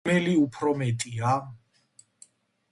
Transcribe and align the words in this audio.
რომელი 0.09 0.31
უფრო 0.43 0.71
მეტია? 0.79 1.35